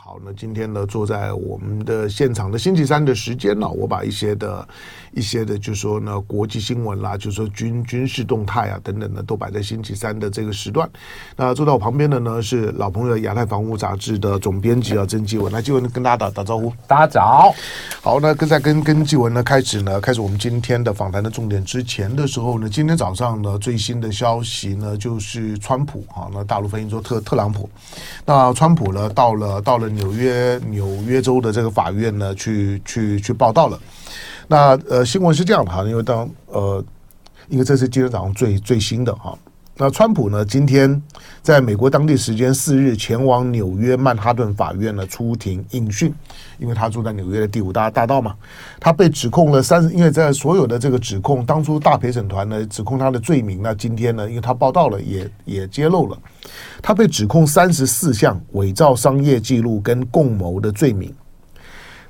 [0.00, 4.66] 好，那今天呢，坐在我们的现场的星期三的时间呢，我把一些的、
[5.12, 10.88] 一些的，就说呢，国际新闻啦，就说军军事动态啊等等的，都摆在星期三的这个时段。
[11.36, 15.52] 那坐在我旁边的呢，是老朋友亚太防务杂志的总编辑啊，曾纪文。
[15.52, 16.72] 来，纪文跟大家打打招呼。
[16.86, 17.52] 大家早。
[18.00, 27.68] 好，那跟在跟跟纪文呢开始呢，开始我们今天的访谈的重点之前的时候呢，今天早上呢最新的消息呢，就是川普啊，那大陆翻译说特特朗普，
[28.24, 29.87] 那川普呢到了到了。
[29.88, 33.78] 纽约纽约州的这个法院呢，去去去报道了。
[34.46, 36.84] 那呃，新闻是这样的哈，因为当呃，
[37.48, 39.38] 因为这是今天早上最最新的哈。
[39.80, 41.00] 那川普呢，今天
[41.40, 46.12] 在美国当地时间四日前往纽约曼哈顿法院呢出庭应讯，
[46.58, 48.34] 因为他住在纽约的第五大大道嘛。
[48.80, 56.18] 他被指控了三十，因为在所有的这个指控当初大陪审团呢指控他的罪名呢，今天呢，因为他报道了，也也揭露了，
[56.82, 61.14] 他被指控三十四项伪造商业记录跟共谋的罪名。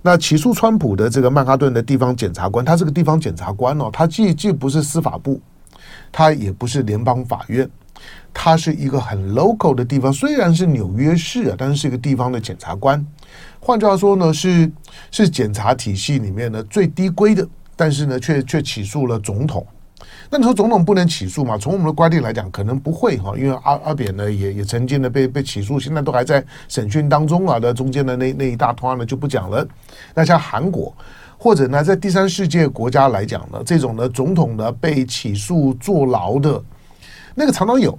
[0.00, 5.38] 那起诉川普的这个曼哈顿的地方检察官，他这个地方检察官哦，他既既不是司法部。
[6.10, 7.68] 它也不是联邦法院，
[8.32, 13.04] 它是一个很 local 的地方，虽然是纽约市啊，但是是一个地方的检察官。
[13.60, 14.70] 换句话说呢，是
[15.10, 19.66] 是检察体系里面呢最低规的，但是呢却却起诉了总统。
[20.30, 21.56] 那你说总统不能起诉吗？
[21.58, 27.58] 从我们的观点来讲，可能不会哈，因为阿阿扁呢也也曾经呢被被起诉，现在都还在审讯当中啊。
[27.60, 29.66] 那中间的那那一大团呢就不讲了。
[30.14, 30.94] 那像韩国。
[31.38, 36.60] 或者呢，在第三世界国家来讲呢，这种呢总统呢被起诉坐牢的，
[37.34, 37.96] 那个常常有。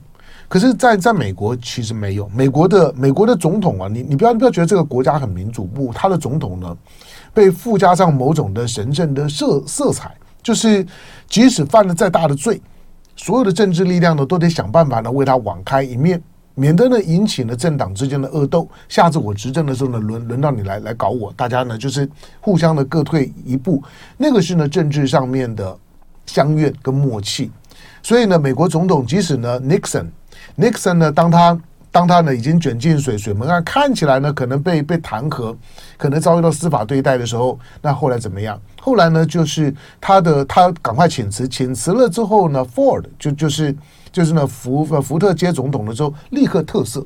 [0.50, 2.28] 可是在，在在美国其实没有。
[2.30, 6.78] 美国的美国的总统啊，你你不要不要觉得这个国家很民主，不，他的总统呢
[7.34, 10.86] 被附加上某种的神圣的色色彩，就是
[11.28, 12.59] 即使犯了再大的罪，
[13.16, 16.22] 所有的政治力量呢都得想办法呢为他网开一面。
[16.60, 22.08] 免得呢引起了政党之间的恶斗，下次我执政的时候呢，轮轮到你来来搞我，大家呢就是
[22.42, 23.81] 互相的各退一步，
[24.18, 25.74] 那个是呢政治上面的
[26.25, 27.50] 相悦跟默契。
[28.03, 31.58] 所以呢，美国总统即使呢 Nixon，Nixon 呢当他
[31.91, 35.55] 当他呢已经卷进水水门案，看起来呢可能被被弹劾，
[35.97, 38.59] 可能遭遇到司法对待的时候，那后来怎么样？
[38.81, 43.75] 后来呢就是他的他赶快请辞，请辞了之后呢，Ford 就就是。
[44.11, 47.05] 就是呢，福福特接总统的时候，立刻特赦。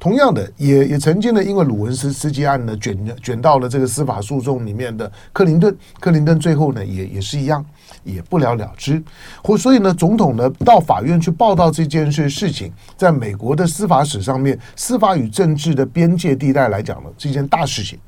[0.00, 7.62] 同样的，也也曾经呢，因为鲁文斯斯基案呢，卷卷到了这个司法诉讼里面的克林顿，克林顿最后呢，也也是一样，
[8.02, 9.00] 也不了了之。
[9.44, 17.98] 或所以呢，总统呢到法院去报道这件事事情，在美国的司法史上面，司法与政治的边界地带来讲呢，是一件大事情。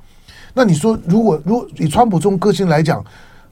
[0.54, 3.04] 那你说，如果如果以川普这种个性来讲，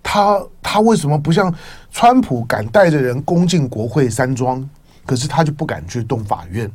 [0.03, 1.55] 他他为什么不像
[1.91, 4.67] 川普敢带着人攻进国会山庄，
[5.05, 6.71] 可是他就不敢去动法院？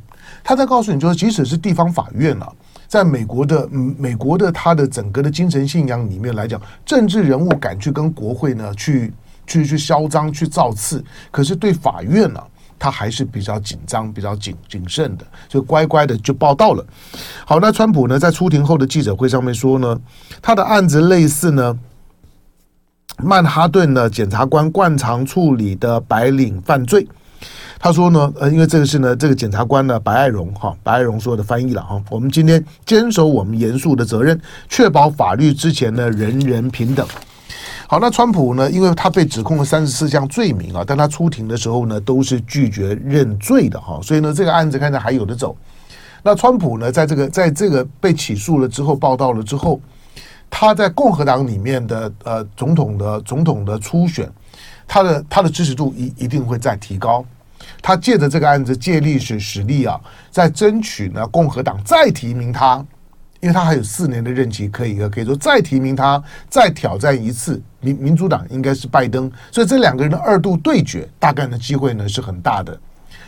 [0.48, 2.48] 他在告诉你，就是即使是地方法院啊，
[2.86, 9.12] 在美国的美国的他的整个的精神信仰里面来讲，政治人物敢去跟国会呢去
[9.44, 12.40] 去去嚣张去造次，可是对法院呢，
[12.78, 16.86] 他还是比较紧张、比较谨谨慎的，就乖乖的就报到了。
[17.44, 20.00] 好，那川普呢在出庭后的记者会上面说呢，
[20.40, 21.76] 他的案子类似呢。
[23.22, 27.08] 曼哈顿的检察官惯常处理的白领犯罪，
[27.78, 32.02] 他说呢，呃，因为这个是呢，这个检察官呢，白爱荣哈，白爱荣说的翻译了哈。
[32.10, 37.06] 我们今天坚守我们严肃的责任，确保法律之前呢，人人平等。
[37.86, 45.56] 好，那川普呢，因为他被指控了三十四项罪名啊，但他出庭的时候呢，都是拒绝认罪的哈，所以呢，这个案子看着还有的走。
[46.22, 49.80] 那川普呢，在这个在这个被起诉了之后，报道了之后。
[50.48, 54.30] 他在共和党里面的呃总统的总统的初选，
[54.86, 57.22] 他的他的支持度一一定会再提高。
[57.82, 60.00] 他借着这个案子借历史实力啊，
[60.30, 62.84] 在争取呢共和党再提名他，
[63.40, 72.78] 因为他还有四年的任期可以可以说再提名他，再挑战一次民民主党应该是拜登，所以这两个人的二度对决，大概的机会呢是很大的。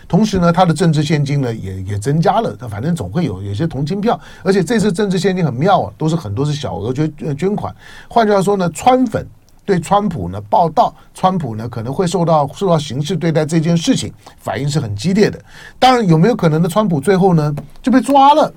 [0.09, 7.75] 同时呢，他的政治献金呢也也增加了，他反正总会有有些同情票，而且这次政治献金很妙啊，都是很多是小额捐捐款。
[8.09, 9.27] 换句话说呢，川粉
[9.69, 14.11] 对川普呢报道，川普呢可能会受到受到刑事对待这件事情，
[14.41, 15.39] 反应是很激烈的。
[15.79, 16.67] 当然有没有可能呢？
[16.67, 18.51] 川普最后呢就被抓了，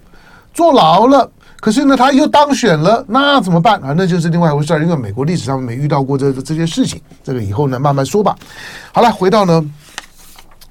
[0.54, 1.30] 坐牢了，
[1.60, 3.94] 可是呢他又当选了，那怎么办啊？
[3.98, 8.34] 那就是另外一回事儿，因为美国历史上没遇到过这这些事情，这个以后呢慢慢说吧。
[8.94, 9.70] 好了，回到呢。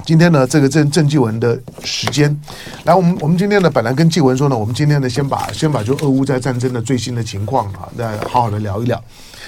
[0.07, 2.35] 今天呢，这个郑郑纪文的时间，
[2.85, 8.99] 来，我们我们今天呢，本来跟纪文说呢，我们今天呢，先把先把就俄乌在战争的最新的情况啊，那好好的聊一聊。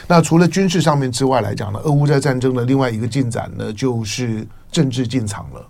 [0.06, 5.66] 那除了军事上面之外来讲呢，俄乌在战争的另外一个进展呢，就是政治进场了。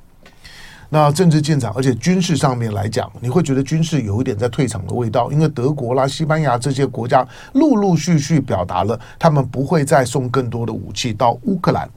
[0.95, 11.89] 那政治进场，而且军事上面来讲，你会觉得军事有一点在退场的味道，因为德国啦、西班牙这些国家陆陆续续表达了他们不会再送更多的武器到乌克兰。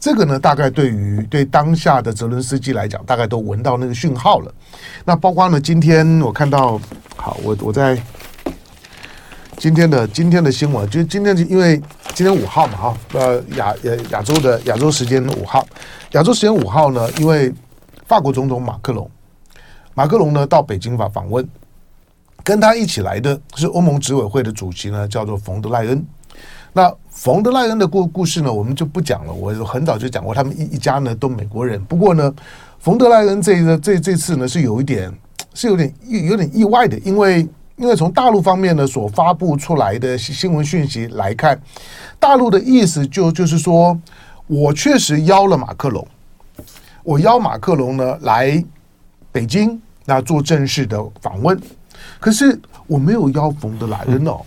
[0.00, 4.52] 这个呢，大概对于对当下的泽伦斯基来讲，大概都闻到那个讯号了。
[5.04, 6.80] 那包括呢，今天我看到，
[7.14, 7.96] 好，我我在
[9.60, 11.78] 今天的今天的新闻，就今天因为
[12.14, 15.66] 今天五号嘛，哈，呃，亚呃亚洲的亚洲时间五号，
[16.12, 17.52] 亚洲时间五号呢，因为。
[18.06, 19.08] 法国总统马克龙，
[19.94, 21.48] 马克龙呢到北京访访问，
[22.42, 26.04] 跟他一起来的是欧盟执委会的主席呢，叫做冯德莱恩。
[26.72, 29.32] 那冯德莱恩的故故事呢，我们就不讲了。
[29.32, 31.80] 我很早就讲过，他们一一家呢都美国人。
[31.84, 32.34] 不过呢，
[32.80, 35.08] 冯德莱恩这个这这次呢是有一点
[35.54, 37.46] 是有点有点意外的，因为
[37.80, 41.58] 因为从大陆方面呢所发布出来的新闻讯息来看，
[42.18, 43.98] 大陆的意思就就是说
[44.46, 46.06] 我确实邀了马克龙。
[47.02, 48.62] 我邀马克龙呢来
[49.32, 51.58] 北京，那做正式的访问。
[52.18, 54.42] 可是我没有邀冯德莱恩哦，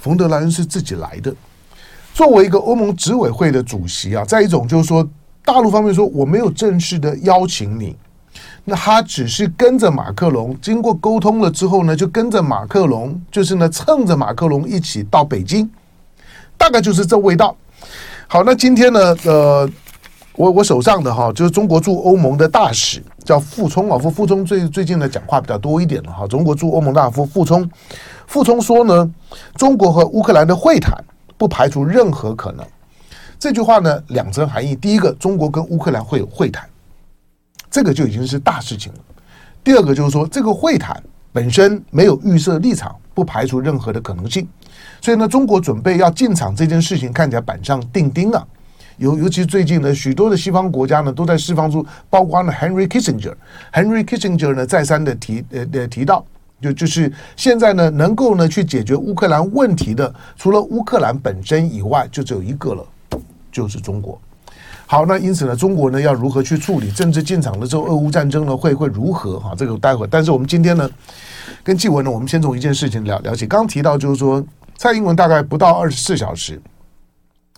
[0.00, 1.32] 冯德莱恩是自己来的。
[2.12, 5.08] 作为一个欧盟执委会的主席啊，在一种就是说，
[5.44, 7.96] 大陆方面说我没有正式的邀请你，
[8.64, 15.70] 那他只是跟着马克龙，经过沟通了之后呢，就跟着马克龙，就是呢蹭着马克龙一起到北京，
[16.56, 17.56] 大概就是这味道。
[18.26, 19.70] 好，那今天呢，呃。
[20.36, 26.26] 我我手上的哈，就是中国驻欧盟的大使叫傅聪啊，傅傅聪最最近的讲话比较多一点了哈。
[26.26, 27.70] 中国驻欧盟大夫傅聪，
[28.26, 29.08] 傅聪说呢，
[29.54, 30.92] 中国和乌克兰的会谈
[31.38, 32.66] 不排除任何可能。
[33.38, 36.68] 这句话呢，两层含义：第一个，中国跟乌克兰会有会谈，
[37.74, 38.98] 这个就已经是大事情了；
[39.64, 44.46] 第二个就是说，这个会谈本身没有预设立场，不排除任何的可能性。
[45.00, 48.46] 所以呢，中国准备要进场这件事情，看起来板上钉钉啊。
[48.98, 56.24] 尤尤其最近呢，许多的西方国家呢都在释放出，包括呢 Henry Kissinger，Henry Kissinger 呢再三的提呃呃提到，
[56.62, 62.86] 就就是现在呢能够呢去解决乌克兰问题的，除了乌克兰本身以外，就只有一个了，
[63.50, 64.16] 就是中国。
[64.94, 69.52] 好，那因此呢，中国呢要如何去处理政治进场了之后，俄乌战争呢会会如何哈？
[69.58, 70.88] 这个待会，但是我们今天呢
[71.64, 74.40] 跟纪文呢，我们先从一件事情了了解，刚提到就是说，
[74.76, 76.62] 蔡英文大概不到二十四小时。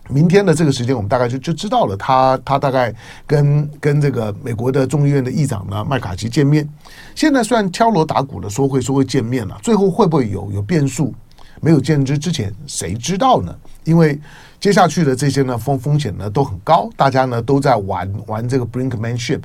[0.08, 2.40] 明天的这个时间，我们大概就就知道了他。
[2.42, 2.90] 他大概
[3.26, 6.66] 跟跟这个美国的众议院的议长呢麦卡锡见面。
[7.14, 11.12] 现在虽然敲锣打鼓的说会说会见面了，最后会不会有有变数？
[11.60, 13.54] 没有见之之前，谁知道呢？
[13.84, 14.18] 因为
[14.66, 19.40] 接下去的这些呢风风险呢都很高，大家呢都在玩玩这个 brinkmanship。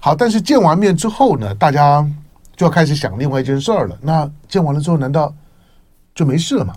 [0.00, 2.00] 好，但是见完面之后呢，大家
[2.56, 3.98] 就要开始想另外一件事儿了。
[4.00, 5.30] 那见完了之后，难道
[6.14, 6.72] 就没事了吗？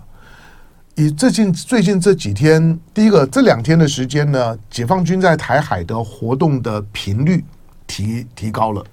[0.96, 7.42] 以最近最近这几天，第一个这两天的时间呢，解放军在台海的活动的频率
[7.86, 8.84] 提提高了。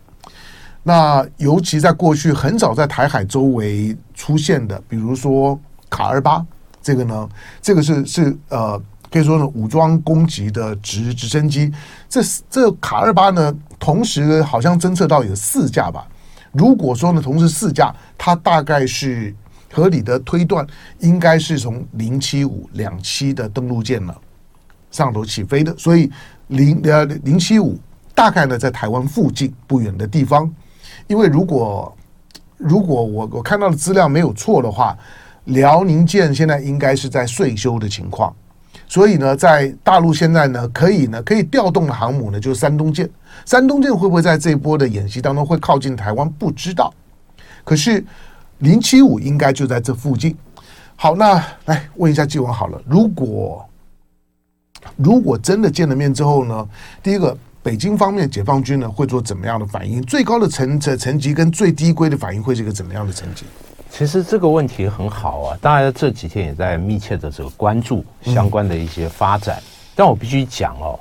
[0.84, 5.60] 那尤其在过去很早在台海周围出现的，比如说
[5.90, 6.46] 卡二八
[6.82, 7.30] 这个呢，
[7.62, 8.82] 这个是是呃
[9.12, 11.72] 可以说呢武装攻击的直直升机。
[12.08, 16.08] 这这卡二八呢，同时好像侦测到有四架吧。
[16.52, 19.36] 如果说呢同时四架，它大概是。
[19.72, 20.66] 合理的推断
[20.98, 24.16] 应该是从零七五两栖的登陆舰呢
[24.90, 26.12] 上头起飞的，所以
[26.48, 27.78] 零呃零七五
[28.16, 30.52] 大概呢在台湾附近不远的地方。
[31.06, 31.96] 因为如果
[32.58, 34.98] 如果我我看到的资料没有错的话，
[35.50, 38.36] 辽宁舰现在应该是在岁修的情况，
[38.88, 43.10] 所以呢，在大陆现在呢可以呢可以调动的航母呢就是山东舰，
[43.46, 46.30] 山东舰会不会在这波的演习当中会靠近台湾？
[46.30, 46.94] 不知道，
[47.64, 48.04] 可是。
[48.62, 50.36] 零七五应该就在这附近。
[50.98, 52.82] 好，那来问一下纪文好了。
[52.86, 53.66] 如果
[54.98, 56.68] 如果真的见了面之后呢？
[57.02, 60.02] 第一个，北京方面解放军呢会做怎么样的反应？
[60.02, 63.46] 最高的层层层级跟最低规的反应会是一个怎么样的层级？
[63.90, 69.58] 其实这个问题很好啊，大家这几天也在密切的这个关注相关的一些发展。
[69.58, 69.64] 嗯、
[69.96, 71.00] 但我必须讲哦，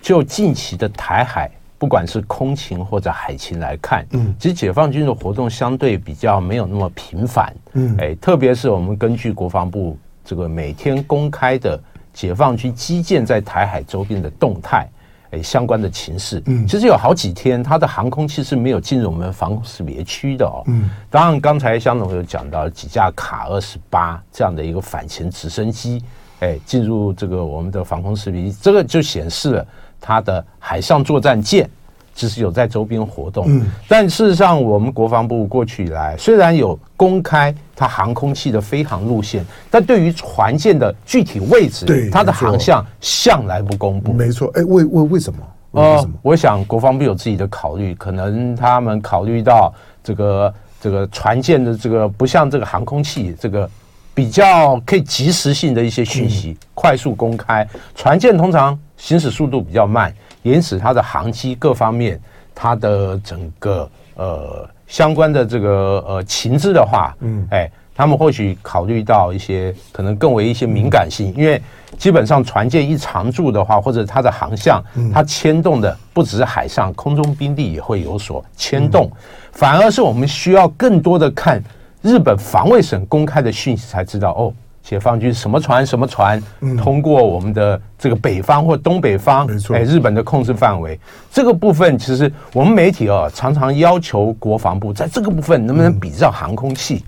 [0.00, 1.50] 就近期的台海。
[1.78, 11.76] 不管是空情或者海情来看，嗯，其实解放军的活动相对比较没有那么频繁，嗯，哎，特别是我们根据国防部这个每天公开的
[12.14, 14.88] 解放军基建在台海周边的动态，
[15.32, 26.02] 哎，相关的情势，嗯，其实有好几天它的航空器是没有进入我们防空识别区的哦，嗯，当然刚才香总有讲到几架卡二十八这样的一个反潜直升机，
[26.40, 29.66] 哎，进入这个我们的防空识别，这个就显示了。
[30.04, 31.70] 它的海上作战舰
[32.14, 33.44] 其实有在周边活动。
[33.48, 44.12] 嗯，但事实上，我们国防部过去以来虽然有公开它航空器的飞航路线，但对于船舰的具体位置，对它的航向向来不公布。
[44.12, 45.38] 没错，哎，为为为什么？
[45.72, 49.72] 呃，我想国防部有自己的考虑，可能他们考虑到
[50.04, 53.68] 这个这个船舰的这个不像这个航空器这个。
[54.14, 57.66] 比较可以及时性的一些讯息，快速公开。
[57.94, 62.20] 船舰通常行驶速度比较慢，因此它的航机各方面，
[62.54, 71.60] 它的整个呃相关的这个呃情资的话，嗯，哎，他们或许考虑到一些可能更为一些敏感性，因为
[71.96, 74.82] 基本上船舰一常驻的话，或者它的航向，
[75.12, 79.10] 它牵动的不只是海上，空中兵力也会有所牵动，
[79.52, 81.62] 反而是我们需要更多的看。
[82.02, 84.52] 日本防卫省公开的讯息才知道哦，
[84.82, 86.42] 解放军什么船什么船
[86.76, 90.98] 通过我们的这个北方或东北方，哎，日本的控制范围。
[91.30, 97.04] 这个部分其实我们媒体哦常常要求国防部在这个部分能不能比照航空器，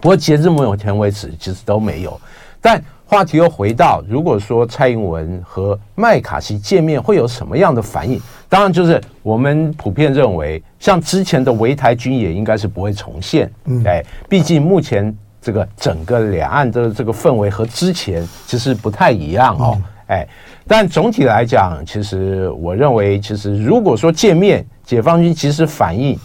[0.00, 2.20] 不过截至目前为止其实都没有。
[2.60, 8.20] 但话题又回到，如果说蔡英文和麦卡锡见面会有什么样的反应？
[8.48, 13.50] 当然，就是我们普遍认为，像之前的围台军演应该是不会重现。
[13.66, 19.80] 嗯，哎，毕竟目前这个整个两岸的这个氛围和之前其实不太一样哦。
[20.08, 20.26] 哎，
[20.66, 26.18] 但总体来讲，其实我认为，其实如果说见面，解放军其实反应，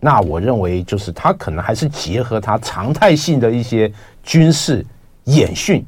[0.00, 3.92] 那我认为就是他可能还是结合他常态性的一些
[4.22, 4.82] 军事。
[5.24, 5.84] 演训，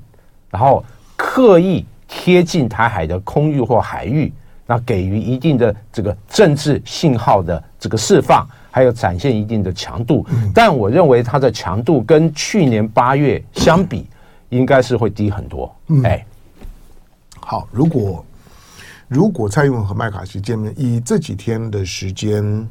[0.51, 0.85] 然后
[1.17, 4.31] 刻意贴近台海的空域或海域，
[4.67, 10.27] 那给予一定的这个政治信号的这个释放，还有展现一定的强度。
[10.53, 14.09] 但我认为它的强度跟去年八月相比，
[14.49, 15.73] 应该是会低很多。
[16.03, 16.27] 哎，
[17.39, 18.25] 好，如果
[19.07, 22.67] 如果蔡英文和麦卡锡见面，以这几天的时间，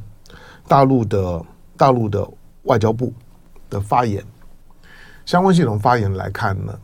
[0.67, 1.45] 大陆的
[1.77, 2.27] 大陆的
[2.63, 3.13] 外交部
[3.69, 4.21] 的发言。
[5.23, 6.77] 相关系统发言来看呢，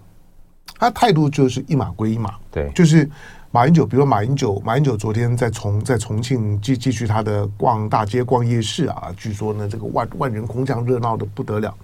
[0.77, 3.09] 他态度就是一码归一码，对，就是
[3.57, 11.75] 马英九，比如马英九，马英九昨天在重在重庆继继续他的逛大街、逛夜市啊，据说呢这个万万人空巷，热闹的不得了。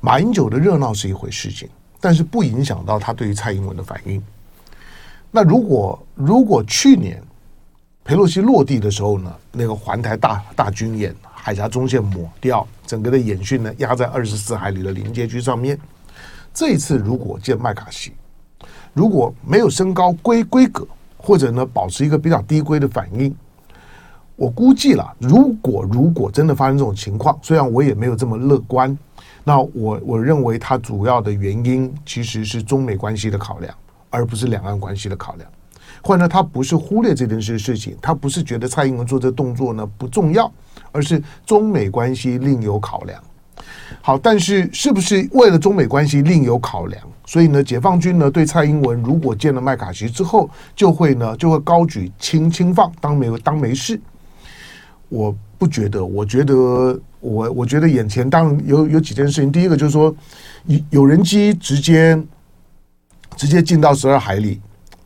[0.00, 1.68] 马英九的热闹是一回事情，
[2.00, 4.20] 但是不影响到他对于蔡英文的反应。
[5.30, 7.22] 那如果如果去年
[8.02, 11.14] 裴洛西落地的时候呢，那个环台大大军演。
[11.32, 15.78] 海峡中线抹掉，整个的演训呢压在二十四海里的临界区上面。
[16.52, 18.12] 这一次如果见麦卡锡，
[18.98, 20.84] 如果没有升高规规格，
[21.16, 23.32] 或者呢保持一个比较低规的反应，
[24.34, 28.98] 我估计了，如果如果真的发生这种情况，虽然我也没有这么乐观，
[29.44, 33.72] 那我我认为它主要的原因其实是中美关系的考量，
[34.10, 35.48] 而不是两岸关系的考量。
[36.02, 40.50] 或者呢，他不是忽略这件事事情，他不是觉得蔡英文做这动作呢不重要。
[40.90, 43.22] 而是中美关系另有考量。
[44.00, 54.00] 好，但是是不是为了中美关系另有考量，所以呢，解放军呢对蔡英文如果见了麦卡锡之后，就会呢就会高举轻轻放，当没当没事？
[55.10, 60.16] 我不觉得，我觉得我我觉得眼前当然有有几件事情，第一个就是说，
[60.64, 62.18] 有有人机直接
[63.36, 64.58] 直接进到十二海里。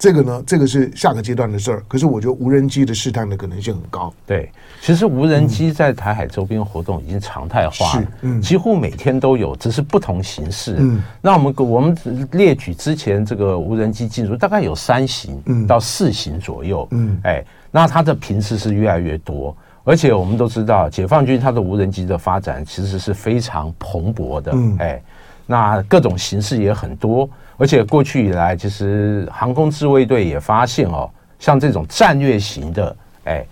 [0.02, 1.82] 这个呢，这个是下个阶段的事儿。
[1.86, 4.12] 可是我觉得无人机的试探的可能性很高。
[4.26, 10.74] 对，其实无人机在台海周边活动已经常态化了，嗯，几乎每天都有，只是不同形式。
[10.80, 11.96] 嗯，那我们我们
[12.32, 16.88] 列举之前这个无人机进入，大概有三型到四型左右。
[16.90, 24.50] 嗯，哎，那它的频次是越来越多，而且我们都知道，解放军它的无人机的发展其实是非常蓬勃的。
[24.52, 25.00] 嗯，哎，
[25.46, 27.30] 那各种形式也很多。
[27.62, 33.46] 而且过去以来，其实航空自卫队也发现哦，像这种战略型的，哎，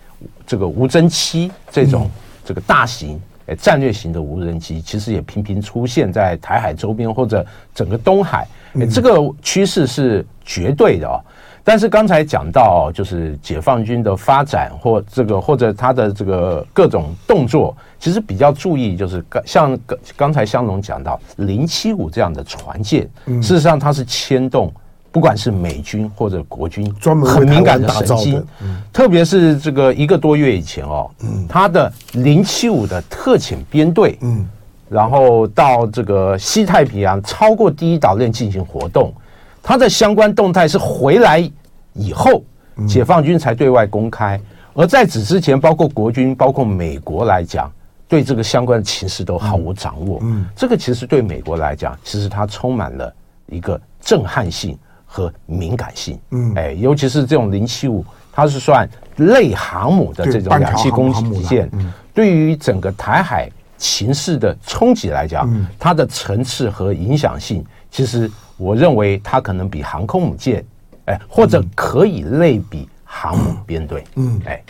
[0.45, 2.11] 这个无侦七这种
[2.45, 8.45] 这个大型哎战略型的无人机，其实也频频出现在台海周边或者整个东海，
[8.81, 11.23] 哎，这个趋势是绝对的哦。
[11.71, 23.09] 但是刚才讲到，就是解放军的发展或这个或者他的这个各种动作，其实比较注意，就是刚像刚刚才香农讲到零七五这样的船舰，
[23.41, 24.73] 事实上它是牵动
[25.13, 27.89] 不管是美军或者国军专门很敏感的。
[27.89, 28.45] 神经，
[28.93, 31.09] 特别是这个一个多月以前哦，
[31.49, 34.45] 他的零七五的特遣编队，嗯，
[34.89, 39.15] 然后到这个西太平洋超过第一岛链进行活动。
[39.63, 41.49] 他的相关动态是回来
[41.93, 42.43] 以后，
[42.87, 44.41] 解放军才对外公开。
[44.75, 47.71] 而在此之前，包括国军、包括美国来讲，
[48.07, 50.19] 对这个相关的情势都毫无掌握。
[50.23, 53.13] 嗯，这个其实对美国来讲，其实它充满了
[53.47, 56.19] 一个震撼性和敏感性。
[56.31, 61.69] 嗯，哎，尤其是这种零七五它是算类航母的这种两栖攻击舰。
[62.15, 70.65] 对于整个台海情势的冲击来讲，它的层次和影响性，其实我认为它可能比航空母舰，
[71.07, 72.89] 哎，或者可以类比。
[73.13, 74.63] 航母编队，嗯，哎，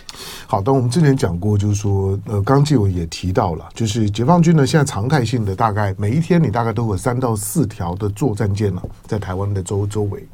[0.47, 10.27] 好的，我们之前讲过，就是说，呃，刚继文也提到了，就是解放军呢，现在常态性的大概每一天，你大概都有三到四条的作战舰呢，在台湾的周周围。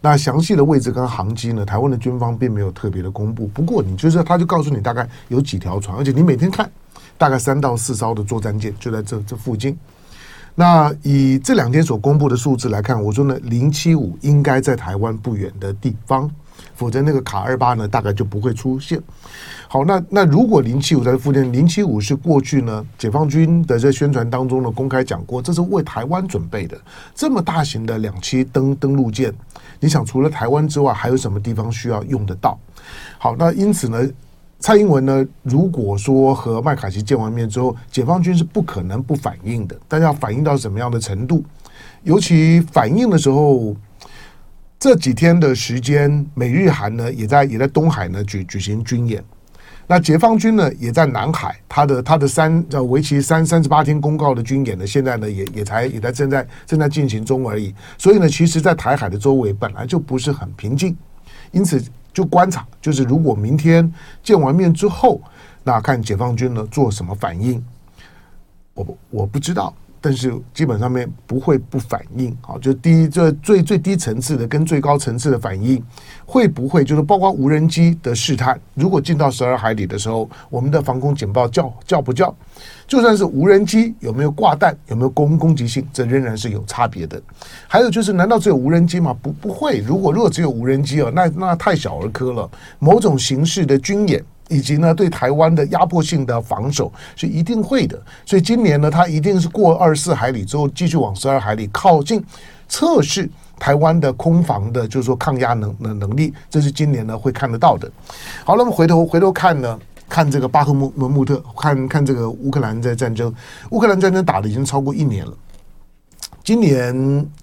[0.00, 3.48] 那详细的位置跟航机呢，台湾的军方并没有特别的公布。
[3.48, 6.70] 不过，你就是他就告诉你大概有几条船，而且你每天看，
[7.18, 9.76] 大概三到四艘的作战舰就在这这附近。
[10.54, 16.30] 那以这两天所公布的数字来看，我说呢，零七五应该在台湾不远的地方。
[16.76, 19.00] 否则那个卡二八呢，大概就不会出现。
[19.68, 26.76] 好，那那如果零七五在附近，零七五是过去呢解放军的这宣传当中呢公开讲过，这是为台湾准备的
[27.14, 29.32] 这么大型的两栖登登陆舰。
[29.80, 32.58] 你想除了台湾之外，还有什么地方需要用得到？
[33.18, 34.04] 好，那因此呢，
[34.64, 41.44] 蔡英文呢，如果说和麦卡锡见完面之后，解放军是不可能不反应的，但要反应到什么样的程度？
[42.02, 43.76] 尤其反应的时候。
[44.78, 49.22] 这几天的时间，美日韩呢也在也在东海呢举举行军演，
[49.86, 57.74] 那解放军呢也在南海，他的他的三呃为期三三十八天公告的军演呢，现在呢也也才也在正在正在进行中而已。
[57.96, 60.94] 所以呢，其实，在台海的周围本来就不是很平静，
[61.50, 61.82] 因此
[62.14, 63.92] 就观察，就是如果明天
[64.22, 65.20] 见完面之后，
[65.64, 67.62] 那看解放军呢做什么反应，
[68.72, 69.74] 我我不知道。
[70.04, 75.82] 但是基本上面不会不反应，好，就第一这最最低层次的跟最高层次的反应，
[76.26, 78.60] 会不会就是包括无人机的试探？
[78.74, 82.36] 如果进到十二海里的时候，我们的防空警报叫叫不叫？
[82.86, 87.18] 就算是无人机有没有挂弹，有没有攻攻击性，这仍然是有差别的。
[87.66, 89.16] 还有就是，难道只有无人机吗？
[89.22, 92.50] 不不会，如果如果只有无人机哦，那那太小儿科了。
[92.78, 94.22] 某种形式的军演。
[94.48, 102.22] 以及呢，对台湾的压迫性的防守是一定会的，所以今年呢，它一定是过二十四海里之后，继续往十二海里靠近，
[102.68, 107.90] 测试台湾的空防的，就是说抗压能能能力，这是今年呢会看得到的。
[108.44, 113.34] 好，那么回头回头看呢，看这个巴赫穆穆特，看看这个乌克兰在战争，
[113.70, 115.32] 乌克兰战争打了已经超过一年了。
[116.44, 116.94] 今年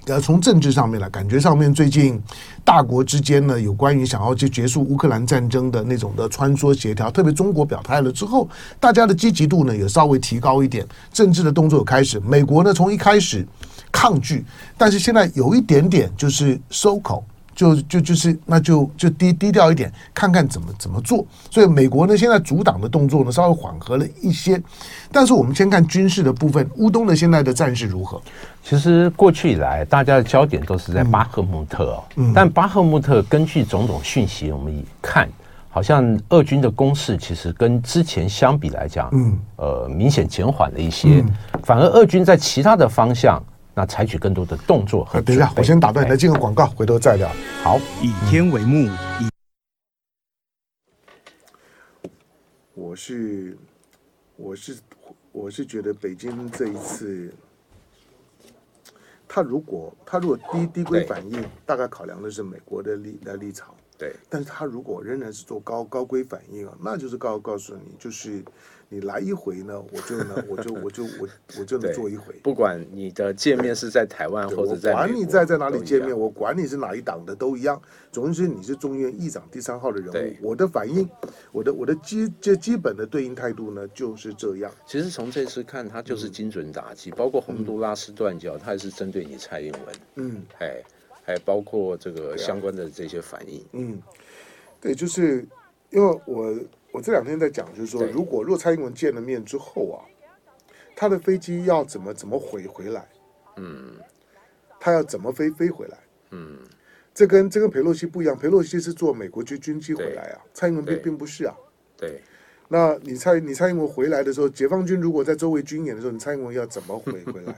[0.05, 2.21] 呃，从政治上面来，感觉上面最近
[2.63, 8.47] 大国之间呢，有关于想要去结束乌克兰战争的那种的穿梭协调，特别中国表态了之后，
[8.79, 12.19] 大家的积极度呢也稍微提高一点，政治的动作有开始。
[12.19, 13.43] 美国呢从一开始
[13.91, 14.45] 抗拒，
[14.77, 17.25] 但是现在有一点点就是收口。
[17.53, 21.25] 就就就是，那就就低低调一点，看看怎么怎么做。
[21.49, 24.61] 所以美国呢，现在阻挡的动作呢，稍微缓和了一些。
[25.11, 28.21] 但是我们先看军事的部分，乌东的现在的战事如何？
[28.63, 32.03] 其实过去以来，大家的焦点都是在巴赫穆特哦。
[32.15, 32.31] 嗯。
[32.33, 35.29] 但巴赫穆特根据种种讯息，我们一看，
[35.69, 41.23] 好像俄军的攻势其实跟之前相比来讲，嗯，呃，明显减缓了一些。
[41.63, 43.41] 反而俄军在其他的方向。
[43.81, 45.19] 那采取更多的动作和。
[45.19, 47.27] 等一下，我先打断你，来进个广告，回头再聊。
[47.63, 48.85] 好，以天为幕，
[49.19, 49.27] 以
[52.75, 53.57] 我是
[54.35, 54.77] 我是
[55.31, 57.33] 我是觉得北京这一次，
[59.27, 63.73] 他如果他如果低低规反应，大概考量的是美国的立的立场。
[64.01, 68.43] 对，但是他如果仍然是做高高规反应啊，那就是告告诉你就是。
[68.93, 71.25] 你来一回呢，我就呢， 我就我就我
[71.57, 72.35] 我就能做一回。
[72.43, 77.81] 不管你的见面是在台湾或者在，管你在在哪里见面，我管你是哪一党的都一样。
[78.11, 81.09] 总之你是中院议长第三号的人物，我的反应，
[81.53, 84.69] 我的我的基这基本的对应态度呢就是这样。
[84.85, 89.95] 其实从这次看，他就是精准打击，包括洪都拉斯断交，他也是针对你蔡英文。
[90.15, 90.83] 嗯，哎，
[91.23, 93.65] 还包括这个相关的这些反应。
[93.73, 94.01] 嗯，
[94.79, 95.45] 对，就是
[95.89, 96.55] 因为我。
[96.93, 100.03] 我这两天在讲，就是说，如果若蔡英文见了面之后啊，
[100.93, 103.07] 他的飞机要怎么怎么回回来？
[103.55, 103.95] 嗯，
[104.77, 105.97] 他要怎么飞飞回来？
[106.31, 106.57] 嗯，
[107.13, 111.55] 这跟这跟佩洛西不一样，佩洛西是坐美国军军机回来啊，蔡英文并并不是啊。
[111.95, 112.21] 对，
[112.67, 117.55] 那你蔡你蔡英文回来的时候，解放军如果在周围军演的时候，你蔡英文要怎么回回来？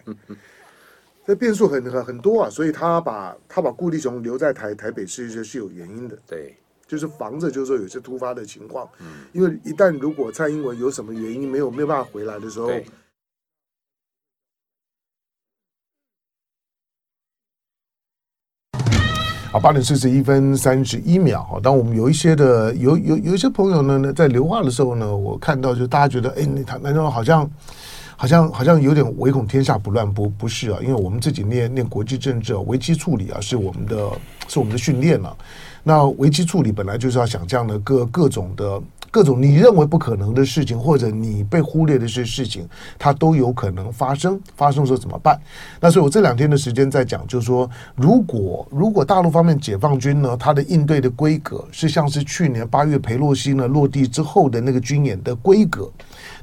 [1.25, 6.17] 这变数很很很多啊，所以他把他把顾立雄留在台台北市是是有原因的。
[6.27, 6.55] 对。
[6.85, 12.69] 就是防着，就是说有些突发的情况，嗯，因为一旦如果蔡英文有什么原因没有没有办法回来的时候，
[19.51, 27.49] 好，八点四十一分三十一秒，哈，当我们有一些的有有有一些朋友呢，在留话的时候呢，我看到就大家觉得，哎，那他难道好像
[28.15, 34.09] 好像好像有点唯恐天下不乱，不不是啊，因为我们自己念念国际政治啊，危机处理啊，是我们的
[34.47, 35.35] 是我们的训练了。
[35.83, 38.81] 那危机处理本来就是要想这样的各各种的。
[39.11, 44.41] 各种你认为不可能的事情，或者你被忽略的一些事情，它都有可能发生。
[44.55, 45.39] 发生的时候怎么办？
[45.79, 55.87] 那所以我这两天的时间在讲，就是说，如果如果大陆方面解放军呢，它的应对的规格是像是去年八月裴洛西呢落地之后的那个军演的规格，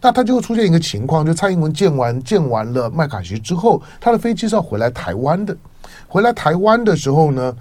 [0.01, 5.57] 那它就会出现一个情况，就蔡英文见完见完了麦卡锡之后，他的飞机是要回来台湾的。
[6.09, 7.55] 回来台湾的时候呢，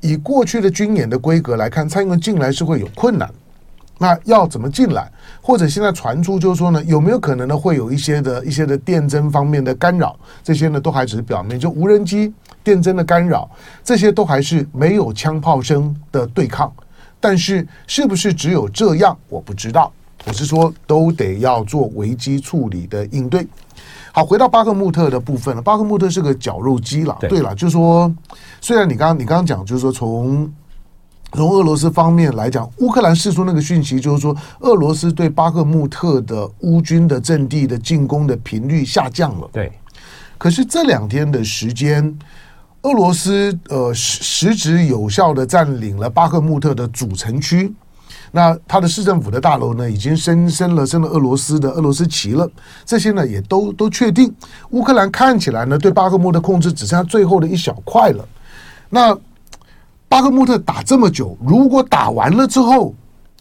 [0.00, 3.30] 以过去的军演的规格来看，蔡英文进来是会有困难。
[3.98, 5.08] 那要怎么进来？
[5.40, 10.18] 或者现在传出就是说呢，有没有可能呢会有一些的一些的电侦方面的干扰？
[10.42, 12.32] 这些呢都还只是表面，就无人机
[12.64, 13.48] 电侦的干扰，
[13.84, 16.72] 这些都还是没有枪炮声的对抗。
[17.20, 19.16] 但是是不是只有这样？
[19.28, 19.92] 我不知道。
[20.24, 23.46] 我是说，都得要做危机处理的应对。
[24.12, 25.62] 好，回到巴赫穆特的部分了。
[25.62, 27.16] 巴赫穆特是个绞肉机了。
[27.20, 28.12] 对了，就是说，
[28.60, 30.52] 虽然你刚刚你刚刚讲，就是说从。
[31.34, 39.48] 从俄罗斯方面来讲，乌克兰释出那个讯息，就是说俄罗斯对巴赫穆特的乌军的阵地的进攻的频率下降了。
[39.50, 39.72] 对，
[40.36, 42.14] 可是这两天的时间，
[42.82, 47.72] 俄罗斯呃实实质有效的占领了巴赫穆特的主城区。
[48.34, 52.50] 那他的市政府的大楼呢，已经升升了升了俄罗斯的俄罗斯旗了。
[52.84, 54.34] 这些呢，也都都确定。
[54.70, 58.26] 乌克兰看起来呢，对巴赫穆特控制只剩下最后的一小块了。
[58.88, 59.16] 那
[60.08, 62.94] 巴赫穆特打这么久，如果打完了之后，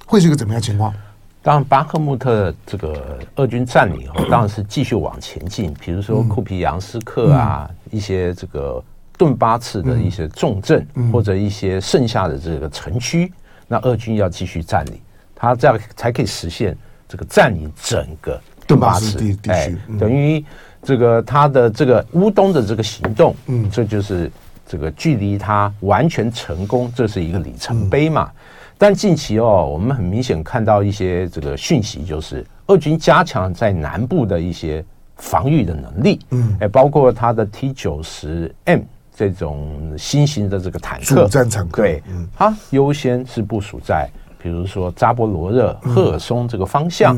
[0.06, 0.94] 会是一个怎么样情况？
[1.42, 5.74] 当然，巴赫穆特这个俄军占领后，当然是继续往前进。
[5.80, 8.84] 比如说库皮扬斯克啊，嗯、一些这个
[9.18, 13.34] 顿巴次的一些重镇，嗯、或者一些剩下的这个城区，
[13.72, 15.00] 那俄军要继续占领，
[15.34, 19.50] 他这样才可以实现这个占领整个顿巴斯地区。
[19.50, 20.44] 哎，等于
[20.84, 24.30] 这个他的这个乌东的这个行动，嗯，这就是。
[24.68, 28.32] 这个距离他完全成功，这是一个里程碑嘛？
[28.78, 34.82] 但近期哦，我们很明显看到一些这个讯息，就是俄军加强在南部的一些
[35.18, 38.80] 防御的能力，嗯，哎，包括他的 T 九十 M
[39.16, 42.04] 这种新型的这个坦克，主战坦克，对，
[42.36, 44.10] 它优先是部署在
[44.42, 47.16] 比如说扎波罗热、赫尔松这个方向，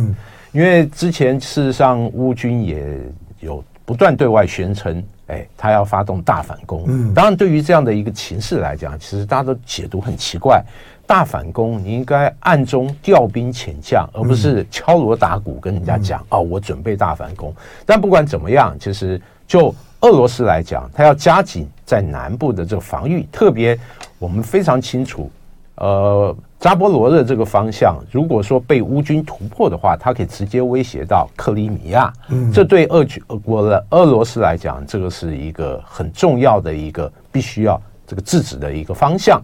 [0.52, 3.00] 因为之前事实上乌军也
[3.40, 5.04] 有不断对外宣称。
[5.28, 6.84] 哎，他要发动大反攻。
[6.86, 10.62] 嗯，当然，对于这样的一个情势来讲，其实大家都解读很奇怪。
[11.08, 17.56] 大反攻，你应该暗中调兵遣将，而不是敲锣打鼓跟人家讲、嗯、哦，我准备大反攻。
[17.86, 23.78] 但不管怎么样，其实就俄罗斯来讲，他要加紧在南部的这个防御，特别
[24.20, 25.30] 我们非常清楚，
[25.76, 26.34] 呃。
[26.64, 32.14] 扎波罗热这个方向，如果说被乌军突破的话，它可以直接威胁到克里米亚。
[32.30, 33.06] 嗯，这对俄
[33.44, 39.42] 国的俄罗斯来讲，这个是一个很重要的一个必须要这个制止的一个方向。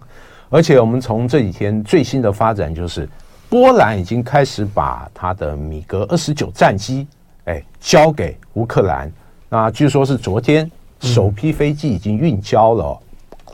[0.49, 3.05] 而且，我们从这几天最新的发展，就是
[3.49, 7.05] 波兰已经开始把他的米格二十九战机，
[7.47, 9.11] 哎，交给乌克兰。
[9.49, 12.99] 那据说是昨天首批飞机已经运交了，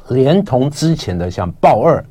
[0.10, 2.04] 连同之前的像豹二。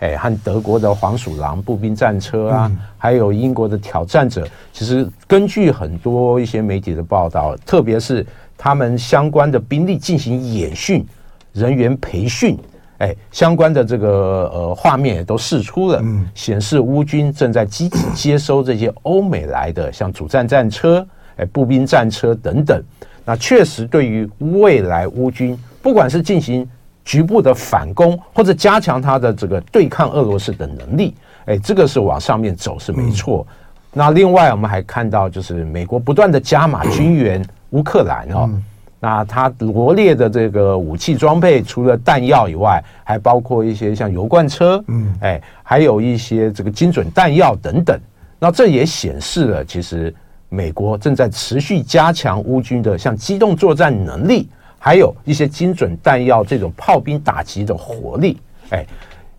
[0.00, 8.26] 哎，和德国的黄鼠狼步兵战车啊，嗯、还有英国的挑战者，其实根据很多一些媒体的报道，特别是
[8.56, 11.06] 他们相关的兵力进行演训、
[11.52, 12.58] 人员培训，
[12.96, 22.82] 哎，相关的这个呃画面也都释出了，嗯、显示乌军正在积极接收这些欧美来的像主战战车、哎步兵战车等等。
[23.30, 26.68] 那确实对于未来乌军，不管是进行
[27.04, 31.14] 局部的反攻，或者加强他的这个对抗俄罗斯的能力，
[31.44, 33.46] 哎，这个是往上面走是没错。
[33.48, 33.54] 嗯、
[33.92, 37.40] 那另外我们还看到，就是美国不断的加码军 援
[37.70, 38.48] 乌克兰哦。
[38.48, 38.64] 嗯、
[38.98, 47.96] 那他罗列的这个武器装备，除了弹药以外，还包括一些像油罐车，嗯，哎，还有一些这个精准弹药等等。
[48.40, 50.12] 那这也显示了，其实
[50.50, 54.46] 美国正在持续加强乌军的像机动作战能力。
[54.82, 58.82] 还有一些精准弹药，这种炮兵打击的火力，哎，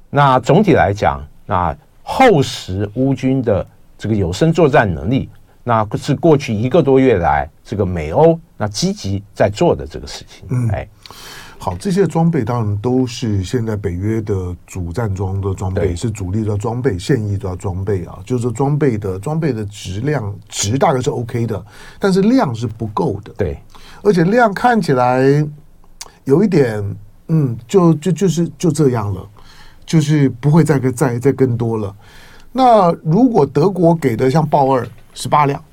[0.07, 3.65] 那总体来讲，那厚实乌军的
[3.97, 5.27] 这个有生作战能力，
[5.63, 10.45] 那是过去一个多月来这个美欧那积极在做的这个事情。
[10.51, 10.87] 嗯，哎，
[11.63, 14.33] 好，这些装备当然都是现在北约的
[14.65, 21.63] 主战装的装备，是主力的装备，现役的装备啊，就是装备的装备的质量值大概是 OK 的，
[21.99, 23.31] 但是量是不够的。
[23.37, 23.59] 对。
[24.01, 25.47] 而且量看起来
[26.23, 26.83] 有一点，
[27.27, 29.21] 嗯，就就就是就这样了，
[29.85, 31.95] 就是不会再个再再更多了。
[32.51, 35.63] 那如果德国给的像豹二十八辆，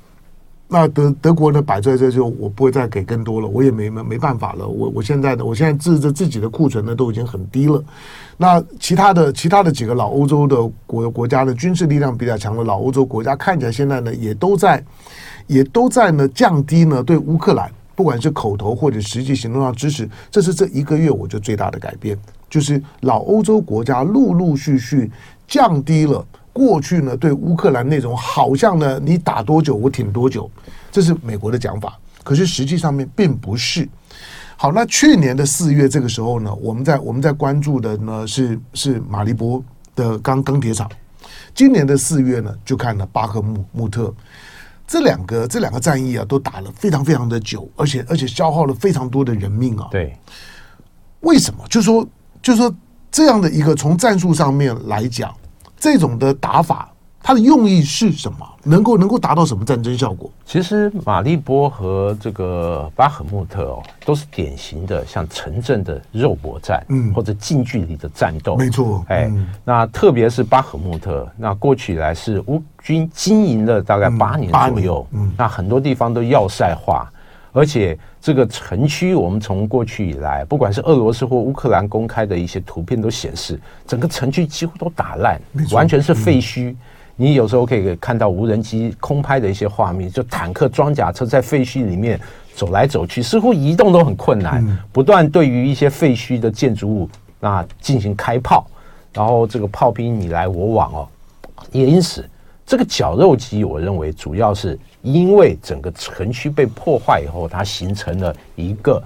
[0.71, 4.67] 那德德国呢摆在这就我不会再给更多了，我也没没没办法了。
[4.67, 7.83] 我我现在的我现在自着自己的库存呢都已经很低了。
[8.37, 10.55] 那其他的其他的几个老欧洲的
[10.85, 14.83] 国国家的军事力量比较强的老欧洲国家，看起来现在呢也都在
[15.47, 20.07] 也都在呢降低呢对乌克兰不管是口头或者实际行动上支持。
[20.29, 22.15] 这是这一个月我觉得最大的改变，
[22.47, 25.09] 就是老欧洲国家陆陆续续
[25.47, 26.23] 降低了。
[26.59, 30.51] 过去呢，对乌克兰那种好像呢，你打多久我挺多久，
[30.91, 31.97] 这是美国的讲法。
[32.21, 33.87] 可是实际上面并不是。
[34.57, 39.63] 好，那去年的四月这个时候呢，我们在我们在关注的呢是是马利波
[39.95, 40.91] 的钢钢铁厂。
[41.55, 44.13] 今年的四月呢，就看了巴赫穆穆特
[44.85, 49.87] 这两个这两个战役啊，都打了非常非常的久，而且而且消耗了非常多的人命啊。
[49.91, 50.13] 对，
[51.21, 51.63] 为什么？
[51.69, 52.05] 就说
[52.41, 52.69] 就说
[53.09, 55.33] 这样的一个从战术上面来讲。
[55.79, 58.45] 这种的打法，它的用意是什么？
[58.63, 60.29] 能够能够达到什么战争效果？
[60.45, 68.57] 其实马利波和这个巴赫穆特哦，都是典型的像城镇的肉搏战，嗯，或者近距离的战斗。
[68.57, 69.31] 没错，哎，
[69.63, 77.09] 那特别是巴赫穆特，那过去以来是乌军经营了大概八年左右，嗯，那很多地方都要塞化。
[77.51, 85.39] 而且这个城区，我们从过去以来，不管是俄罗斯或乌克兰公开的一些图片都显示，整个城区几乎都打烂，
[85.71, 86.75] 完全是废墟。
[87.15, 92.19] 你有时候可以看到无人机空拍的一些画面，就坦克、装甲车在废墟里面
[92.55, 97.09] 走来走去，似乎移动都很困难，不断对于一些废墟的建筑物
[97.39, 98.65] 那进行开炮，
[99.11, 101.07] 然后这个炮兵你来我往哦，
[101.71, 102.23] 也因此。
[102.69, 109.01] 这个绞肉机，我认为主要是因为整个城区被破坏以后，它形成了一个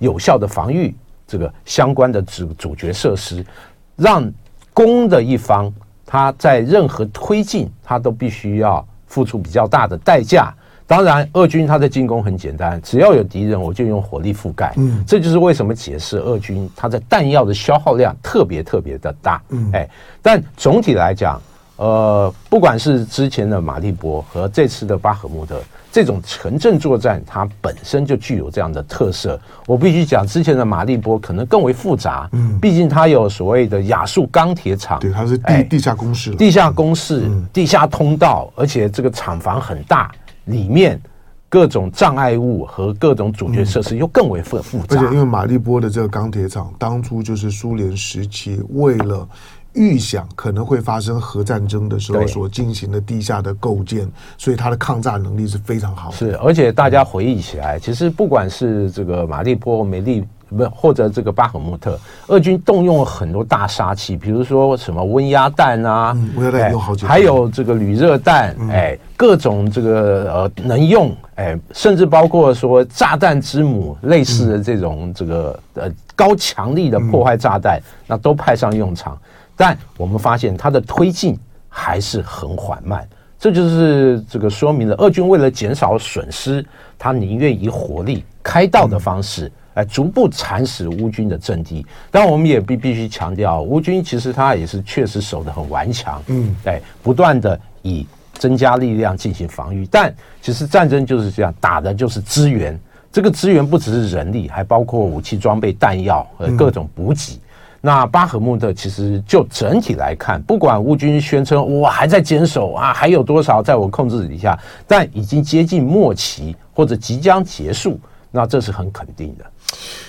[0.00, 0.92] 有效的防御，
[1.24, 3.46] 这个相关的主主角设施，
[3.94, 4.28] 让
[4.72, 5.72] 攻的一方
[6.04, 10.52] 他在任何推进，他都必须要付出比较大的代价。
[10.84, 14.74] 当然，俄军他的进攻很简单，只要有敌人，我就用火力覆盖。
[14.76, 19.40] 嗯，这就是为什么解释俄军他在弹药的消耗量特别特别的大。
[19.50, 19.88] 嗯，哎，
[20.20, 21.40] 但总体来讲。
[21.76, 25.60] 呃，不管是之前的马利波和这次的巴赫穆特，
[25.90, 29.40] 这种城镇作战，它本身就具有这样的特色。
[29.66, 40.12] 我必须讲，之前的马利波可能更为复杂，嗯，毕竟它有所谓的亚速钢铁厂，对，它是地地下工事，地下工事，地下通道，而且这个厂房很大，
[40.44, 41.00] 里面
[41.48, 45.00] 各种障碍物和各种主角设施又更为复复杂。
[45.00, 49.28] 而且，因为马利波的这个钢铁厂，当初就是苏联时期为了。
[49.74, 54.08] 预想可能会发生核战争的时候所进行的地下的构建，
[54.38, 56.16] 所以它的抗炸能力是非常好的。
[56.16, 79.18] 是，而且大家回忆起来，其实不管是这个马利波、梅利不或者这个巴赫穆特，俄军动用了很多大杀器，比如说什么温压弹啊，温压弹有好几，还有这个铝热弹，哎，各种这个呃能用，哎，甚至包括说炸弹之母类似的这种这个呃高强力的破坏炸弹，那都派上用场。
[79.56, 81.38] 但我们发现它的推进
[81.68, 83.06] 还是很缓慢，
[83.38, 86.64] 这就是这个说明了俄军为了减少损失，
[86.98, 91.84] 他宁愿以火力开道的方式来逐步蚕食乌军的阵地。
[92.10, 99.86] 但我们也必必须强调，乌军其实他也是确实守得很顽强，嗯，哎，不断的以增加力量进行防御。
[99.86, 102.78] 但其实战争就是这样，打的就是资源，
[103.12, 107.40] 这个资源不只是人力，还包括武器装备、弹药和各种补给。
[107.86, 119.44] 那巴赫穆特其实就整体来看，不管乌军宣称我还在坚守啊，还有多少在我控制底下，但已经接近末期或者即将结束，那这是很肯定的。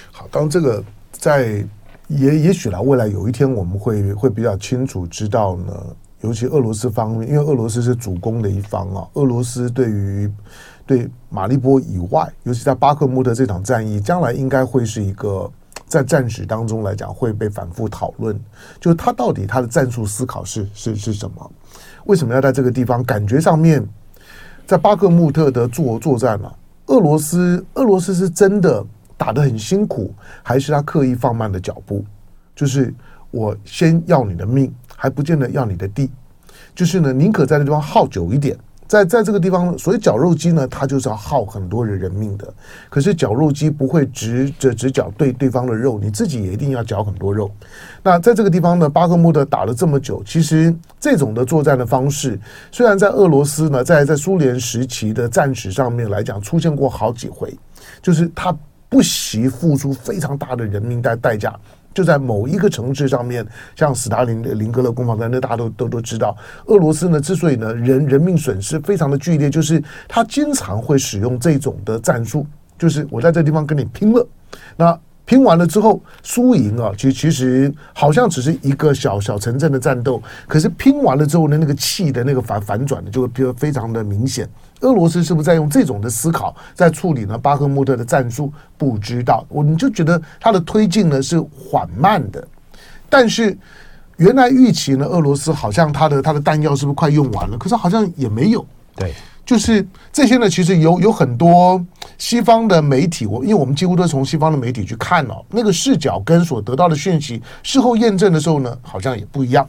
[0.09, 1.67] 好，当这个在
[2.07, 5.73] 也也许呢，未来有一天我们会会比较清楚知道呢，
[6.21, 10.31] 尤其俄罗斯方面，因为俄罗斯是主攻的一方啊，俄罗斯对于
[10.85, 15.51] 对马利波以外，尤其在巴赫穆特这场战役，将来应该会是一个。
[15.88, 18.39] 在战史当中来讲，会被反复讨论，
[18.80, 21.52] 就是他到底他的战术思考是是是什么？
[22.06, 23.04] 为什么要在这个地方？
[23.04, 23.88] 感觉上面，
[24.65, 26.54] 在巴克穆特的作作战啊，
[26.88, 28.84] 俄罗斯俄罗斯是真的
[29.15, 32.04] 打得很辛苦，还是他刻意放慢了脚步？
[32.56, 32.93] 就是
[33.32, 36.12] 我先要你的命，还不见得要你的地，
[36.74, 38.58] 就是呢，宁可在这地方耗久一点。
[38.88, 42.54] 在在这个地方，所以绞肉机呢，它就是要耗很多人人命的。
[42.89, 47.50] 可是绞肉机不会只只只绞对对方的肉，你自己也一定要绞很多肉。
[48.04, 52.39] 那在这个地方呢，巴赫穆特打了这么久，其实这种的作战的方式，
[52.71, 57.52] 虽然在俄罗斯呢，在在苏联时期的战史上面来讲出现过好几回，
[58.02, 58.56] 就是他
[58.88, 61.54] 不惜付出非常大的人命代代价。
[61.95, 63.43] 就在某一个城市上面，
[63.75, 66.38] 像斯大林的林格勒攻防战，那大家都都都知道。
[66.67, 72.45] 俄罗斯呢，之所以呢人人命损失非常的剧烈，就是他经常会使用这种的战术，
[72.77, 74.27] 就是我在这地方跟你拼了，
[74.77, 74.99] 那。
[75.27, 84.47] 拼完了之后，输赢啊，其其实好像只是一个小小城镇的战斗，可是拼完了之后呢，那个气的那个反反转的就会非常的明显。
[84.81, 87.38] 俄罗斯是不是在用这种的思考在处理呢？
[87.38, 92.45] 巴赫穆特的战术不知道，我们就觉得它的推进呢是缓慢的，
[93.09, 93.57] 但是
[94.17, 97.57] 原来预期呢，俄罗斯好像它的它的弹药是不是快用完了？
[97.57, 99.13] 可是好像也没有，对。
[99.45, 101.79] 就是这些呢，其实有有很多
[102.17, 109.63] 西方的媒体，我因为我们几乎都从西方的媒体去看哦，那个视角跟所得到的讯息，事后验证的时候呢，好像也不一样。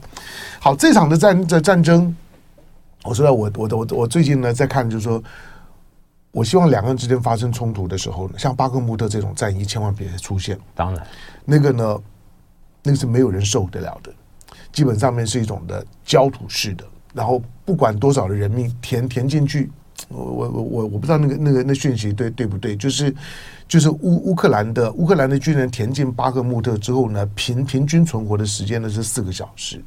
[0.58, 2.16] 好，这场的战的战争，
[3.06, 5.22] 我说我我我我最近呢在看，就是说，
[6.32, 10.58] 我希望两个人之间发生冲突的时候呢，像巴克穆特这种战役千万别出现。
[10.74, 11.06] 当然，
[11.44, 11.98] 那个呢，
[12.82, 14.12] 那个是没有人受得了的，
[14.72, 16.84] 基本上面是一种的焦土式的。
[17.14, 19.70] 然后不管多少的人命填填进去，
[20.08, 22.76] 我我我我我不知道那个那个那讯息对对不对？
[22.76, 23.14] 就是
[23.66, 29.82] 就是乌乌克兰的乌克兰的军人填进巴赫穆特之后呢，平平均存活的时间呢是四个小时。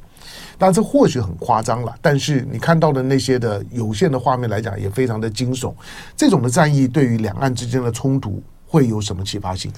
[0.58, 5.72] 当然这或许很夸张了，但是你看到的那些的有限的画面来讲，也非常的惊悚。
[6.16, 9.72] 这种的战役对于两岸之间的冲突会有什么启发性？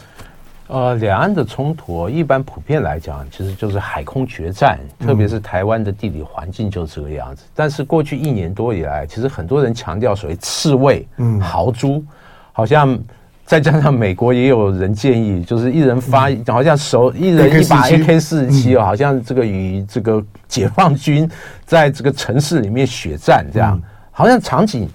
[0.68, 7.42] 呃，两岸的冲突一般普遍来讲，其实就是海空决战，特别是台湾的地理环境就是这个样子。
[7.54, 12.02] 但是过去一年多以来，其实很多人强调所谓刺猬、嗯，豪猪，
[12.52, 12.98] 好像
[13.52, 21.30] 再加上美国也有人建议，就是一人发，好像手一人一把 AK 四十七哦，好像这个与这个解放军
[21.66, 23.78] 在这个城市里面血战这样，
[24.10, 24.88] 好像场景。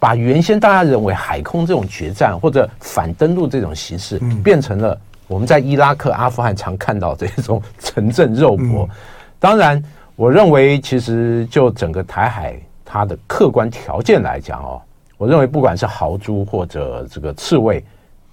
[0.00, 8.86] 把原先大家认为海空这种决战或者反登陆这种形式，变成了我们在伊拉克、阿富汗常看到这种 城镇肉搏。
[9.38, 9.82] 当然，
[10.14, 12.54] 我认为其实就整个台海
[12.84, 14.82] 它的客观条件来讲哦，
[15.24, 17.82] 我认为不管是豪猪或者这个刺猬，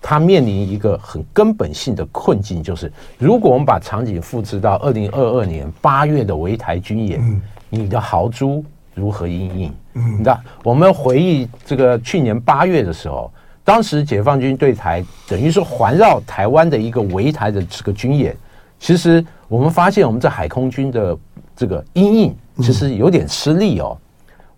[0.01, 8.61] 它面临一个很根本性的困境，就是如果我们把场景复制到二零二二年八月的围台军演，你的豪猪
[8.93, 9.73] 如何应应？
[9.93, 13.31] 嗯，你知道，我们回忆这个去年八月的时候，
[13.63, 18.35] 当时解放军对台等于是环绕台湾的一个围台的这个军演。
[18.81, 21.17] 其实我们发现，我们这海空军的
[21.55, 23.97] 这个阴影其实有点吃力哦。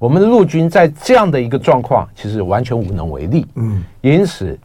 [0.04, 3.48] 我们的陆军在这样的一个状况，其实完全无能为力。
[3.56, 4.60] 嗯，因此，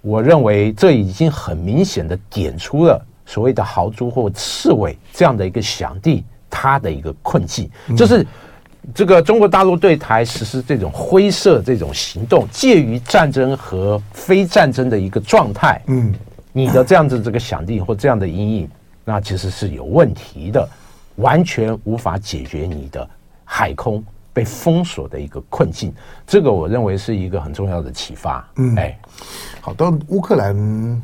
[0.00, 8.24] 我认为这已经很明显的点出了所谓的豪猪或刺猬这样的一个响地，它的一个困境，就是。
[8.94, 15.82] 这个中国大陆对台实施这种灰色这种行动，介于战争和非战争的一个状态。
[15.88, 16.14] 嗯，
[16.52, 18.70] 你的这样子这个响地或这样的阴影，
[19.04, 20.68] 那其实是有问题的，
[21.16, 23.10] 完全无法解决你的
[23.44, 24.04] 海空
[24.36, 25.94] 被封锁的一个困境。
[26.26, 28.46] 这个我认为是一个很重要的启发。
[28.56, 28.98] 嗯，哎，
[29.62, 31.02] 好，到乌克兰，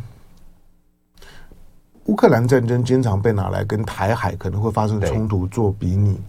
[2.05, 6.21] 乌克兰战争经常被拿来跟台海可能会发生冲突做比拟。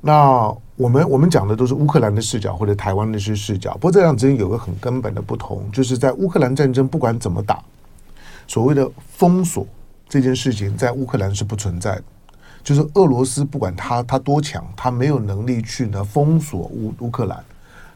[0.00, 7.62] 那我们我们讲的都是乌克兰的视角或者台湾的些视角，不过这两之间有个很根本的不同，就是在乌克兰战争不管怎么打，
[8.48, 9.64] 所谓的封锁
[10.08, 12.02] 这件事情在乌克兰是不存在的，
[12.62, 17.42] 就是俄罗斯不管他他多强，他没有能力去呢封锁乌乌克兰，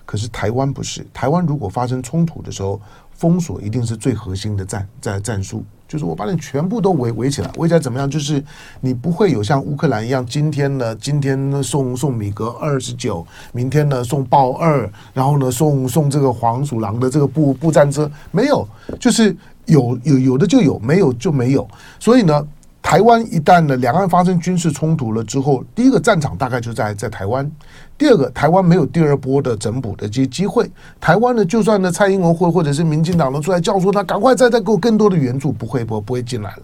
[0.04, 2.80] 可是台湾不是，台湾如果发生冲突的时候，
[3.12, 5.64] 封锁一定是最核心的战战战术。
[5.86, 8.10] 就是我把你全部都围围起来，围起来怎么样？
[8.10, 8.42] 就是
[8.80, 18.66] 你不会有像乌克兰一样，今天呢，今天呢送送米格二十九，明天呢送豹二，然后呢送送这个黄鼠狼的这个步步战车，没有，
[18.98, 21.68] 就是有有有的就有，没有就没有。
[22.00, 22.44] 所以呢，
[22.84, 27.50] 台湾一旦呢两岸发生军事冲突了之后，第一个战场大概就在在台湾。
[27.96, 30.70] 第二个，台湾没有第二波的整补的机机会。
[31.00, 36.62] 台湾呢，就算呢，蔡英文或或者是民进党呢出来叫说他赶快再再给我更多的援助，不会不不会进来了。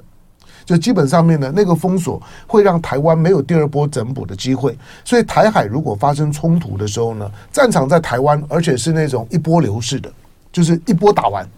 [0.67, 4.77] 就基本上面呢，那个封锁会让台湾没有第二波整补的机会。
[5.07, 10.13] 所以台海如果发生冲突的时候呢，战场在台湾，而且是那种一波流式的，
[10.53, 11.49] 就是一波打完。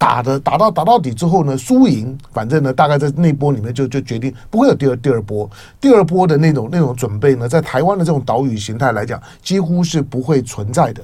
[0.00, 11.02] 打的打到打到底之后呢，输赢反正呢，大概在那波里面就就决定不会有第二第二波，第二波的那种那种准备呢，在台湾的这种岛屿形态来讲，几乎是不会存在的。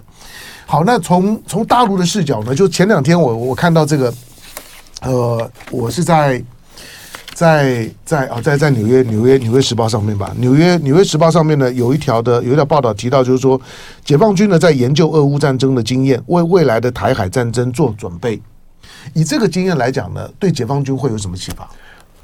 [0.65, 4.15] 好，那从从大陆的视角呢，就前两天我我看到这个，
[5.03, 6.43] 呃，我是在
[7.35, 13.61] 在在哦，在在纽约纽约纽约时报上面吧，纽约纽约时报上面呢有一条的有一条报道提到，就是说
[14.07, 18.41] 解放军呢在研究俄乌战争的经验，为未来的台海战争做准备。
[19.15, 21.69] 以这个经验来讲呢，对解放军会有什么启发？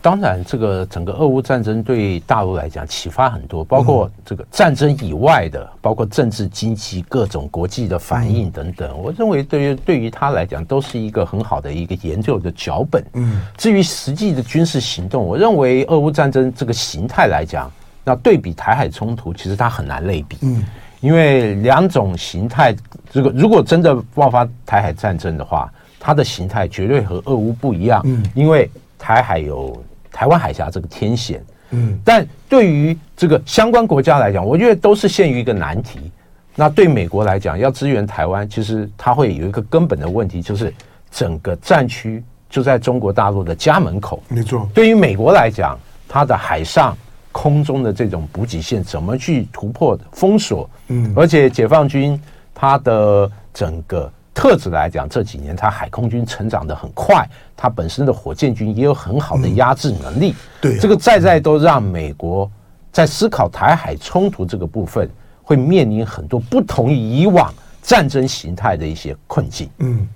[0.01, 9.01] 当然，这个整个俄乌战争对大陆来讲启发很多，包括这个战争以外的，包括政治、经济各种国际的反应等等。
[9.01, 13.05] 我认为，对于对于他来讲，都是一个很好的一个研究的脚本。
[13.13, 17.71] 嗯，至于实际的军事行动，我认为俄乌战争这个形态来讲，
[18.03, 20.37] 那对比台海冲突，其实它很难类比。
[20.41, 20.65] 嗯，
[21.01, 22.75] 因为两种形态，
[23.13, 25.73] 这个如果真的爆发台海战争的话，
[26.05, 28.03] 它的形态绝对和俄乌不一样。
[28.05, 29.81] 嗯，因为台海有。
[30.15, 36.13] 台湾海峡这个天险，嗯，但对于这个相关国家来讲，我觉得都是陷于一个难题。
[36.55, 40.73] 那对美国来讲，要支援台湾，其实它会有一个根本的问题，就是
[41.11, 44.23] 整个战区就在中国大陆的家门口。
[44.29, 44.69] 没错。
[44.75, 46.95] 对于美国来讲，它的海上、
[47.33, 50.69] 空中的这种补给线怎么去突破封锁？
[50.89, 52.21] 嗯，而且解放军
[52.55, 54.13] 它的整个。
[54.35, 60.35] 特质来讲，这几年它海空军成长的很快，它本身的火箭军也有很好的压制能力。
[60.61, 62.51] 对，这个在在都让美国
[62.91, 65.09] 在思考台海冲突这个部分，
[65.43, 67.53] 会面临很多不同于以往
[67.83, 69.69] 战争形态的一些困境。
[69.79, 70.09] 嗯，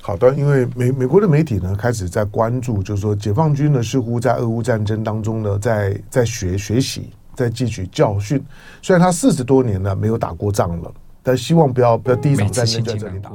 [0.00, 8.42] 好的，因为美美国的媒体呢开始在关注，就是说解放军呢似乎在俄乌战争当中呢，在在学学习，在汲取教训。
[8.80, 10.90] 虽然他四十多年呢没有打过仗了。
[11.22, 13.30] 但希望不要不要第一场战争在这里打。